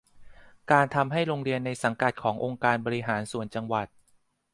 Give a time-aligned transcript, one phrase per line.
[0.71, 3.87] การทำให้โรงเรียนในสังกัดขององค์การบริหารส่วนจังหวัด